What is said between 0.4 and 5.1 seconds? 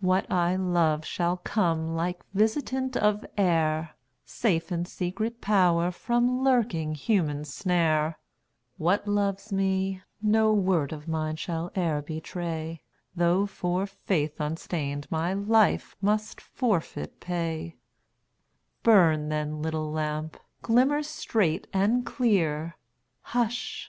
love shall come like visitant of air, Safe in